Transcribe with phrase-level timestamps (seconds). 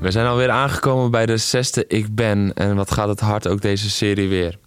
[0.00, 2.52] We zijn alweer aangekomen bij de zesde Ik Ben.
[2.54, 4.58] En wat gaat het hard ook deze serie weer.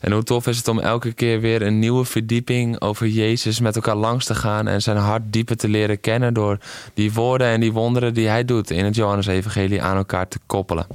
[0.00, 3.76] En hoe tof is het om elke keer weer een nieuwe verdieping over Jezus met
[3.76, 6.58] elkaar langs te gaan en zijn hart dieper te leren kennen door
[6.94, 10.86] die woorden en die wonderen die hij doet in het Johannes-evangelie aan elkaar te koppelen.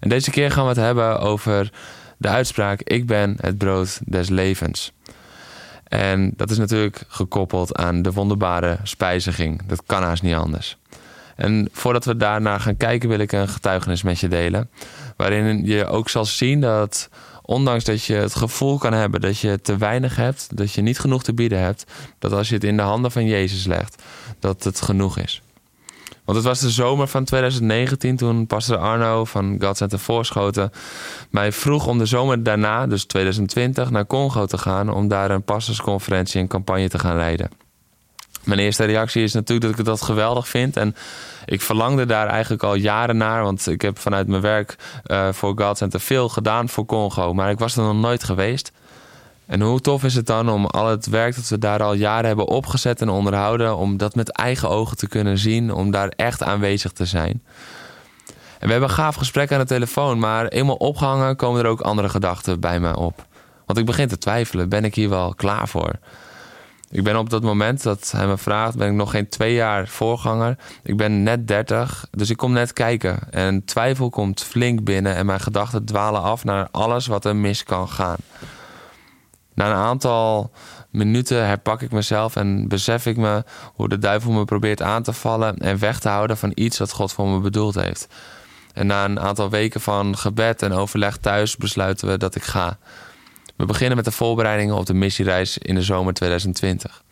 [0.00, 1.72] En deze keer gaan we het hebben over
[2.16, 4.92] de uitspraak: Ik ben het brood des levens.
[5.84, 9.62] En dat is natuurlijk gekoppeld aan de wonderbare spijziging.
[9.66, 10.78] Dat kan haast niet anders.
[11.36, 14.70] En voordat we daarna gaan kijken, wil ik een getuigenis met je delen.
[15.16, 17.08] Waarin je ook zal zien dat,
[17.42, 20.98] ondanks dat je het gevoel kan hebben dat je te weinig hebt, dat je niet
[20.98, 21.84] genoeg te bieden hebt,
[22.18, 24.02] dat als je het in de handen van Jezus legt,
[24.38, 25.42] dat het genoeg is.
[26.24, 30.70] Want het was de zomer van 2019 toen pastor Arno van God Center Voorschoten
[31.30, 35.42] mij vroeg om de zomer daarna, dus 2020, naar Congo te gaan om daar een
[35.42, 37.63] pastorsconferentie en campagne te gaan leiden.
[38.44, 40.76] Mijn eerste reactie is natuurlijk dat ik dat geweldig vind.
[40.76, 40.96] En
[41.44, 43.42] ik verlangde daar eigenlijk al jaren naar.
[43.42, 47.34] Want ik heb vanuit mijn werk uh, voor God Center veel gedaan voor Congo.
[47.34, 48.72] Maar ik was er nog nooit geweest.
[49.46, 52.26] En hoe tof is het dan om al het werk dat we daar al jaren
[52.26, 53.76] hebben opgezet en onderhouden...
[53.76, 57.42] om dat met eigen ogen te kunnen zien, om daar echt aanwezig te zijn.
[58.58, 61.80] En we hebben een gaaf gesprek aan de telefoon, maar eenmaal opgehangen komen er ook
[61.80, 63.26] andere gedachten bij me op.
[63.66, 65.92] Want ik begin te twijfelen, ben ik hier wel klaar voor?
[66.94, 69.88] Ik ben op dat moment dat hij me vraagt, ben ik nog geen twee jaar
[69.88, 70.56] voorganger.
[70.82, 73.18] Ik ben net 30, dus ik kom net kijken.
[73.30, 77.62] En twijfel komt flink binnen en mijn gedachten dwalen af naar alles wat er mis
[77.62, 78.16] kan gaan.
[79.54, 80.50] Na een aantal
[80.90, 83.44] minuten herpak ik mezelf en besef ik me
[83.74, 86.92] hoe de duivel me probeert aan te vallen en weg te houden van iets wat
[86.92, 88.08] God voor me bedoeld heeft.
[88.72, 92.78] En na een aantal weken van gebed en overleg thuis besluiten we dat ik ga.
[93.56, 97.02] We beginnen met de voorbereidingen op de missiereis in de zomer 2020.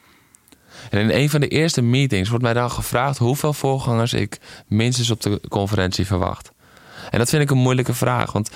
[0.90, 5.10] En in een van de eerste meetings wordt mij dan gevraagd hoeveel voorgangers ik minstens
[5.10, 6.52] op de conferentie verwacht.
[7.10, 8.50] En dat vind ik een moeilijke vraag, want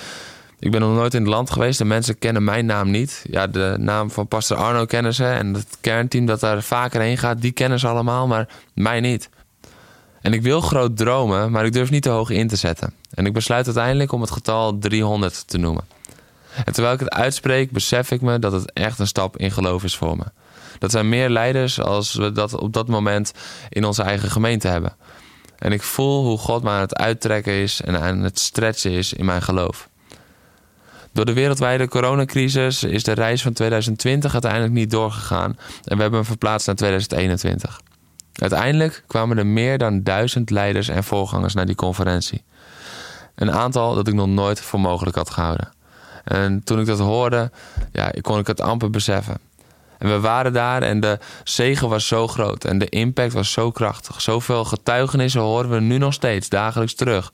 [0.59, 3.25] ik ben nog nooit in het land geweest en mensen kennen mijn naam niet.
[3.31, 7.19] Ja, de naam van Pastor Arno kennen ze en het kernteam dat daar vaker heen
[7.19, 9.29] gaat, die kennen ze allemaal, maar mij niet.
[10.21, 12.95] En ik wil groot dromen, maar ik durf niet te hoog in te zetten.
[13.15, 15.85] En ik besluit uiteindelijk om het getal 300 te noemen.
[16.65, 19.85] En terwijl ik het uitspreek, besef ik me dat het echt een stap in geloof
[19.85, 20.25] is voor me.
[20.79, 23.33] Dat zijn meer leiders als we dat op dat moment
[23.69, 24.97] in onze eigen gemeente hebben.
[25.59, 29.13] En ik voel hoe God me aan het uittrekken is en aan het stretchen is
[29.13, 29.89] in mijn geloof.
[31.13, 35.51] Door de wereldwijde coronacrisis is de reis van 2020 uiteindelijk niet doorgegaan
[35.85, 37.81] en we hebben hem verplaatst naar 2021.
[38.33, 42.45] Uiteindelijk kwamen er meer dan duizend leiders en voorgangers naar die conferentie.
[43.35, 45.73] Een aantal dat ik nog nooit voor mogelijk had gehouden.
[46.27, 47.51] En toen ik dat hoorde,
[47.93, 49.39] ja, kon ik het amper beseffen.
[49.99, 53.71] En we waren daar en de zegen was zo groot en de impact was zo
[53.71, 54.21] krachtig.
[54.21, 57.33] Zoveel getuigenissen horen we nu nog steeds dagelijks terug.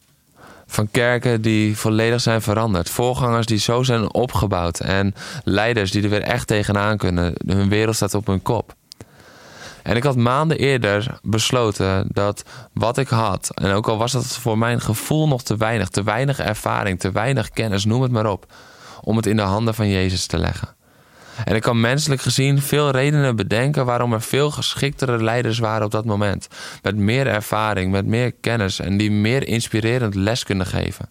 [0.66, 2.90] Van kerken die volledig zijn veranderd.
[2.90, 4.80] Voorgangers die zo zijn opgebouwd.
[4.80, 5.14] En
[5.44, 7.32] leiders die er weer echt tegenaan kunnen.
[7.46, 8.74] Hun wereld staat op hun kop.
[9.82, 14.26] En ik had maanden eerder besloten dat wat ik had, en ook al was dat
[14.26, 18.26] voor mijn gevoel nog te weinig, te weinig ervaring, te weinig kennis, noem het maar
[18.26, 18.46] op,
[19.04, 20.74] om het in de handen van Jezus te leggen.
[21.44, 25.90] En ik kan menselijk gezien veel redenen bedenken waarom er veel geschiktere leiders waren op
[25.90, 26.48] dat moment.
[26.82, 31.08] Met meer ervaring, met meer kennis en die meer inspirerend les kunnen geven.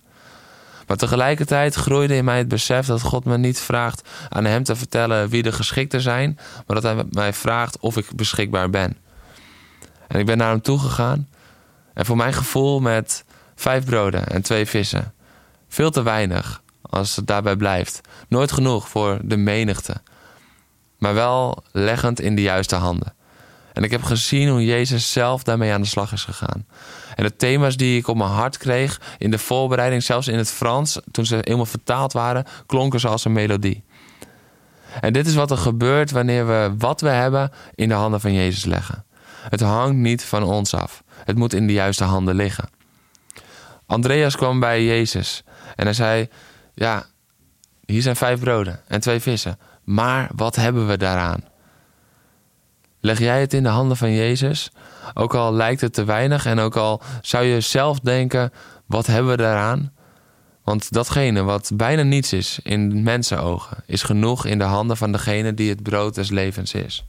[0.88, 4.76] Maar tegelijkertijd groeide in mij het besef dat God me niet vraagt aan hem te
[4.76, 8.98] vertellen wie de geschikte zijn, maar dat hij mij vraagt of ik beschikbaar ben.
[10.08, 11.28] En ik ben naar hem toegegaan
[11.94, 13.26] en voor mijn gevoel met
[13.56, 15.14] vijf broden en twee vissen.
[15.68, 18.02] Veel te weinig als het daarbij blijft.
[18.28, 20.02] Nooit genoeg voor de menigte.
[20.98, 23.14] Maar wel leggend in de juiste handen.
[23.74, 26.66] En ik heb gezien hoe Jezus zelf daarmee aan de slag is gegaan.
[27.16, 30.52] En de thema's die ik op mijn hart kreeg in de voorbereiding, zelfs in het
[30.52, 33.84] Frans, toen ze helemaal vertaald waren, klonken ze als een melodie.
[35.02, 38.34] En dit is wat er gebeurt wanneer we wat we hebben in de handen van
[38.34, 39.06] Jezus leggen.
[39.50, 41.04] Het hangt niet van ons af.
[41.24, 42.70] Het moet in de juiste handen liggen.
[43.86, 45.44] Andreas kwam bij Jezus
[45.76, 46.30] en hij zei:
[46.82, 47.06] ja,
[47.86, 49.60] hier zijn vijf broden en twee vissen.
[49.84, 51.44] Maar wat hebben we daaraan?
[53.00, 54.72] Leg jij het in de handen van Jezus?
[55.14, 58.52] Ook al lijkt het te weinig en ook al zou je zelf denken:
[58.86, 59.94] wat hebben we daaraan?
[60.64, 65.54] Want datgene wat bijna niets is in mensenogen, is genoeg in de handen van degene
[65.54, 67.06] die het brood des levens is.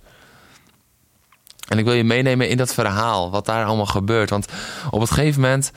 [1.69, 4.31] En ik wil je meenemen in dat verhaal, wat daar allemaal gebeurt.
[4.31, 4.47] Want
[4.91, 5.73] op het gegeven moment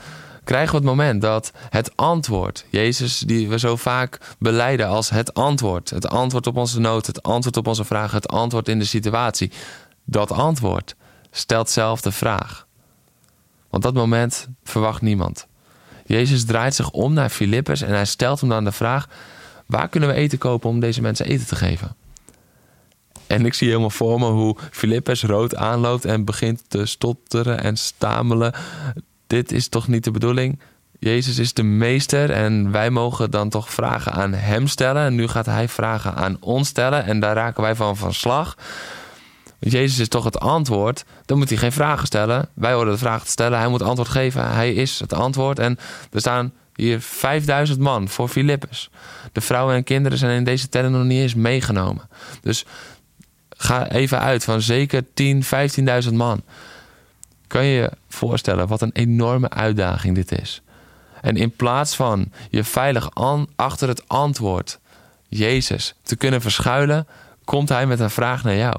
[0.46, 5.34] krijgen we het moment dat het antwoord, Jezus die we zo vaak beleiden als het
[5.34, 8.84] antwoord, het antwoord op onze nood, het antwoord op onze vraag, het antwoord in de
[8.84, 9.50] situatie,
[10.04, 10.96] dat antwoord
[11.30, 12.66] stelt zelf de vraag.
[13.70, 15.46] Want dat moment verwacht niemand.
[16.04, 19.08] Jezus draait zich om naar Filippus en hij stelt hem dan de vraag:
[19.66, 21.96] waar kunnen we eten kopen om deze mensen eten te geven?
[23.26, 27.76] En ik zie helemaal voor me hoe Filippus rood aanloopt en begint te stotteren en
[27.76, 28.54] stamelen.
[29.26, 30.58] Dit is toch niet de bedoeling?
[30.98, 35.02] Jezus is de meester en wij mogen dan toch vragen aan hem stellen.
[35.02, 38.56] En nu gaat hij vragen aan ons stellen en daar raken wij van van slag.
[39.58, 41.04] Want Jezus is toch het antwoord.
[41.24, 42.48] Dan moet hij geen vragen stellen.
[42.54, 43.58] Wij horen de vragen te stellen.
[43.58, 44.52] Hij moet antwoord geven.
[44.52, 45.58] Hij is het antwoord.
[45.58, 45.78] En
[46.12, 48.90] er staan hier 5000 man voor Filippus.
[49.32, 52.08] De vrouwen en kinderen zijn in deze tellen nog niet eens meegenomen.
[52.40, 52.64] Dus
[53.50, 55.44] ga even uit van zeker 10,
[56.04, 56.42] 15.000 man.
[57.46, 60.62] Kan je je voorstellen wat een enorme uitdaging dit is?
[61.20, 63.10] En in plaats van je veilig
[63.56, 64.78] achter het antwoord,
[65.28, 67.06] Jezus, te kunnen verschuilen,
[67.44, 68.76] komt hij met een vraag naar jou.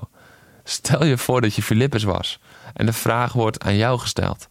[0.64, 2.40] Stel je voor dat je Filippus was
[2.74, 4.48] en de vraag wordt aan jou gesteld.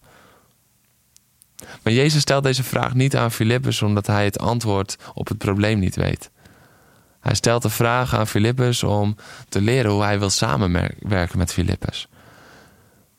[1.83, 5.79] Maar Jezus stelt deze vraag niet aan Filippus omdat hij het antwoord op het probleem
[5.79, 6.31] niet weet.
[7.21, 9.17] Hij stelt de vraag aan Filippus om
[9.49, 12.09] te leren hoe hij wil samenwerken met Filippus.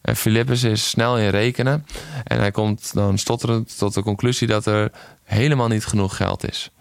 [0.08, 1.86] En Filippus is snel in rekenen
[2.24, 4.92] en hij komt dan stotterend tot de conclusie dat er
[5.24, 6.72] helemaal niet genoeg geld is.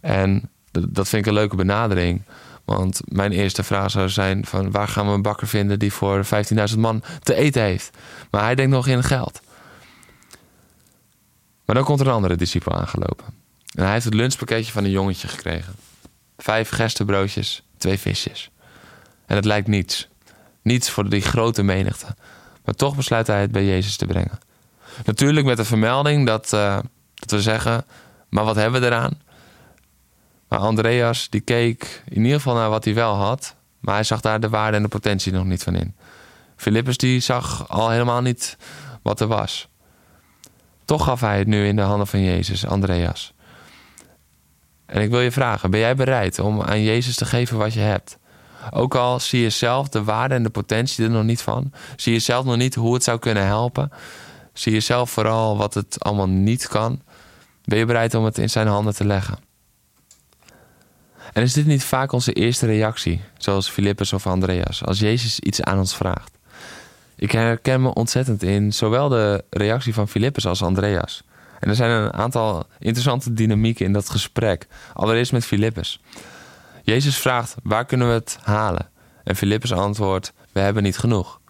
[0.00, 2.22] En dat vind ik een leuke benadering.
[2.64, 6.24] Want mijn eerste vraag zou zijn: van waar gaan we een bakker vinden die voor
[6.70, 7.90] 15.000 man te eten heeft?
[8.30, 9.40] Maar hij denkt nog in geld.
[11.64, 13.26] Maar dan komt er een andere discipel aangelopen.
[13.74, 15.74] En hij heeft het lunchpakketje van een jongetje gekregen.
[16.36, 18.50] Vijf gerstebroodjes, twee visjes.
[19.26, 20.08] En het lijkt niets.
[20.62, 22.06] Niets voor die grote menigte.
[22.64, 24.38] Maar toch besluit hij het bij Jezus te brengen.
[25.04, 26.78] Natuurlijk met de vermelding dat, uh,
[27.14, 27.84] dat we zeggen:
[28.28, 29.20] maar wat hebben we eraan?
[30.48, 34.20] Maar Andreas die keek in ieder geval naar wat hij wel had, maar hij zag
[34.20, 35.94] daar de waarde en de potentie nog niet van in.
[36.56, 38.56] Philippus die zag al helemaal niet
[39.02, 39.68] wat er was.
[40.84, 43.32] Toch gaf hij het nu in de handen van Jezus, Andreas.
[44.86, 47.80] En ik wil je vragen: ben jij bereid om aan Jezus te geven wat je
[47.80, 48.18] hebt?
[48.70, 52.12] Ook al zie je zelf de waarde en de potentie er nog niet van, zie
[52.12, 53.90] je zelf nog niet hoe het zou kunnen helpen,
[54.52, 57.02] zie je zelf vooral wat het allemaal niet kan,
[57.64, 59.38] ben je bereid om het in zijn handen te leggen?
[61.32, 65.62] En is dit niet vaak onze eerste reactie, zoals Filippus of Andreas, als Jezus iets
[65.62, 66.32] aan ons vraagt?
[67.16, 71.22] Ik herken me ontzettend in zowel de reactie van Filippus als Andreas.
[71.60, 74.66] En er zijn een aantal interessante dynamieken in dat gesprek.
[74.92, 76.00] Allereerst met Filippus.
[76.84, 78.88] Jezus vraagt: waar kunnen we het halen?
[79.24, 81.40] En Filippus antwoordt: we hebben niet genoeg.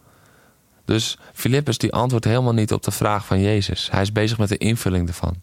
[0.85, 3.91] Dus Filippus die antwoordt helemaal niet op de vraag van Jezus.
[3.91, 5.43] Hij is bezig met de invulling ervan.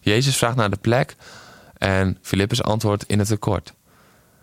[0.00, 1.16] Jezus vraagt naar de plek
[1.78, 3.74] en Filippus antwoordt in het tekort.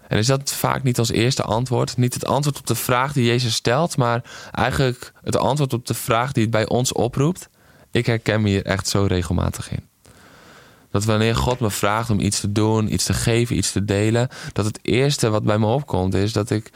[0.07, 1.97] En is dat vaak niet ons eerste antwoord?
[1.97, 5.93] Niet het antwoord op de vraag die Jezus stelt, maar eigenlijk het antwoord op de
[5.93, 7.49] vraag die het bij ons oproept?
[7.91, 9.90] Ik herken me hier echt zo regelmatig in.
[10.91, 14.29] Dat wanneer God me vraagt om iets te doen, iets te geven, iets te delen,
[14.53, 16.71] dat het eerste wat bij me opkomt is dat ik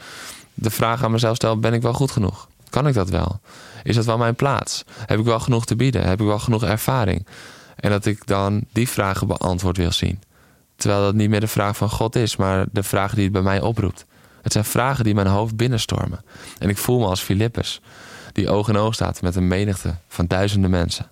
[0.54, 2.48] de vraag aan mezelf stel: ben ik wel goed genoeg?
[2.70, 3.40] Kan ik dat wel?
[3.82, 4.84] Is dat wel mijn plaats?
[5.06, 6.08] Heb ik wel genoeg te bieden?
[6.08, 7.26] Heb ik wel genoeg ervaring?
[7.76, 10.20] En dat ik dan die vragen beantwoord wil zien.
[10.76, 13.42] Terwijl dat niet meer de vraag van God is, maar de vraag die het bij
[13.42, 14.04] mij oproept.
[14.42, 16.24] Het zijn vragen die mijn hoofd binnenstormen.
[16.58, 17.80] En ik voel me als Filippus,
[18.32, 21.10] die oog in oog staat met een menigte van duizenden mensen.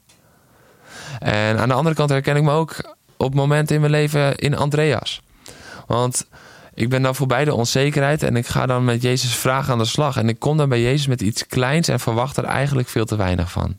[1.19, 4.57] En aan de andere kant herken ik me ook op momenten in mijn leven in
[4.57, 5.23] Andreas.
[5.87, 6.27] Want
[6.75, 9.85] ik ben dan voorbij de onzekerheid en ik ga dan met Jezus vragen aan de
[9.85, 10.17] slag.
[10.17, 13.17] En ik kom dan bij Jezus met iets kleins en verwacht er eigenlijk veel te
[13.17, 13.77] weinig van.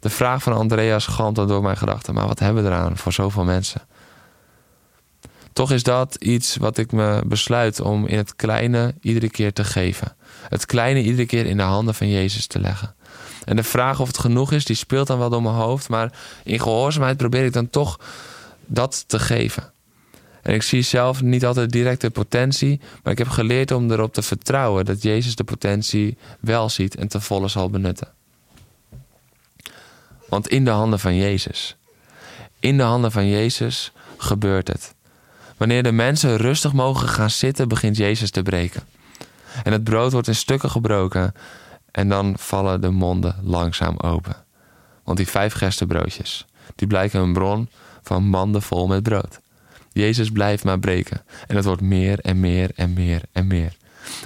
[0.00, 2.14] De vraag van Andreas galmt dan door mijn gedachten.
[2.14, 3.82] Maar wat hebben we eraan voor zoveel mensen?
[5.52, 9.64] Toch is dat iets wat ik me besluit om in het kleine iedere keer te
[9.64, 10.16] geven.
[10.48, 12.94] Het kleine iedere keer in de handen van Jezus te leggen.
[13.44, 15.88] En de vraag of het genoeg is, die speelt dan wel door mijn hoofd.
[15.88, 16.12] Maar
[16.44, 18.00] in gehoorzaamheid probeer ik dan toch
[18.66, 19.72] dat te geven.
[20.42, 24.12] En ik zie zelf niet altijd direct de potentie, maar ik heb geleerd om erop
[24.12, 28.08] te vertrouwen dat Jezus de potentie wel ziet en ten volle zal benutten.
[30.28, 31.76] Want in de handen van Jezus,
[32.60, 34.94] in de handen van Jezus gebeurt het.
[35.56, 38.82] Wanneer de mensen rustig mogen gaan zitten, begint Jezus te breken.
[39.64, 41.34] En het brood wordt in stukken gebroken
[41.94, 44.36] en dan vallen de monden langzaam open.
[45.04, 47.68] Want die vijf gerstebroodjes, die blijken een bron
[48.02, 49.40] van manden vol met brood.
[49.92, 51.22] Jezus blijft maar breken.
[51.46, 53.76] En het wordt meer en meer en meer en meer.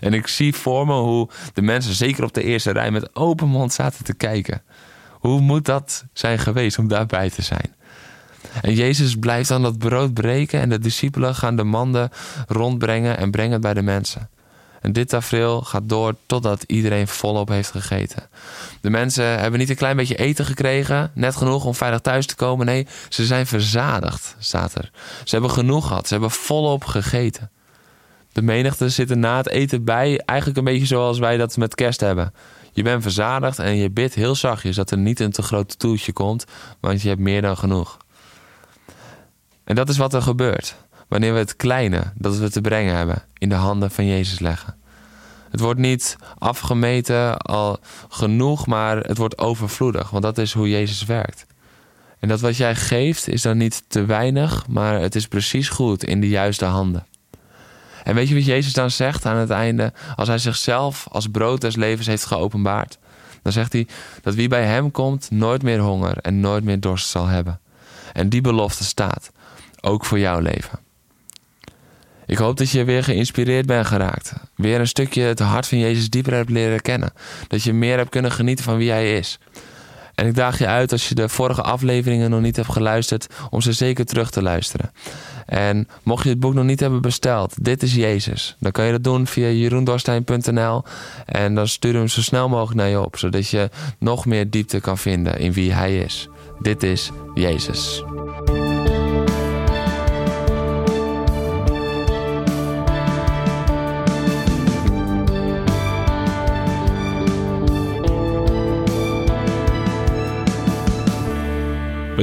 [0.00, 3.48] En ik zie voor me hoe de mensen, zeker op de eerste rij, met open
[3.48, 4.62] mond zaten te kijken.
[5.10, 7.74] Hoe moet dat zijn geweest om daarbij te zijn?
[8.60, 12.10] En Jezus blijft dan dat brood breken en de discipelen gaan de manden
[12.46, 14.28] rondbrengen en brengen het bij de mensen.
[14.80, 18.28] En dit tafereel gaat door totdat iedereen volop heeft gegeten.
[18.80, 22.34] De mensen hebben niet een klein beetje eten gekregen, net genoeg om veilig thuis te
[22.34, 22.66] komen.
[22.66, 24.90] Nee, ze zijn verzadigd, staat er.
[25.24, 27.50] Ze hebben genoeg gehad, ze hebben volop gegeten.
[28.32, 31.74] De menigte zit er na het eten bij, eigenlijk een beetje zoals wij dat met
[31.74, 32.32] kerst hebben.
[32.72, 36.12] Je bent verzadigd en je bidt heel zachtjes dat er niet een te groot toeltje
[36.12, 36.44] komt,
[36.80, 37.96] want je hebt meer dan genoeg.
[39.64, 40.76] En dat is wat er gebeurt
[41.08, 44.76] wanneer we het kleine dat we te brengen hebben in de handen van Jezus leggen.
[45.50, 51.04] Het wordt niet afgemeten al genoeg, maar het wordt overvloedig, want dat is hoe Jezus
[51.04, 51.46] werkt.
[52.18, 56.04] En dat wat jij geeft is dan niet te weinig, maar het is precies goed
[56.04, 57.06] in de juiste handen.
[58.04, 59.92] En weet je wat Jezus dan zegt aan het einde?
[60.16, 62.98] Als hij zichzelf als brood des levens heeft geopenbaard,
[63.42, 63.86] dan zegt hij
[64.22, 67.60] dat wie bij hem komt nooit meer honger en nooit meer dorst zal hebben.
[68.12, 69.30] En die belofte staat,
[69.80, 70.78] ook voor jouw leven.
[72.28, 74.32] Ik hoop dat je weer geïnspireerd bent geraakt.
[74.54, 77.12] Weer een stukje het hart van Jezus dieper hebt leren kennen.
[77.46, 79.38] Dat je meer hebt kunnen genieten van wie Hij is.
[80.14, 83.60] En ik daag je uit als je de vorige afleveringen nog niet hebt geluisterd, om
[83.60, 84.90] ze zeker terug te luisteren.
[85.46, 88.92] En mocht je het boek nog niet hebben besteld, Dit is Jezus, dan kan je
[88.92, 90.82] dat doen via jeroendorstein.nl
[91.26, 94.80] en dan stuur hem zo snel mogelijk naar je op, zodat je nog meer diepte
[94.80, 96.28] kan vinden in wie Hij is.
[96.60, 98.02] Dit is Jezus.